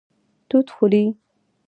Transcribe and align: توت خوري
توت 0.49 0.67
خوري 0.75 1.03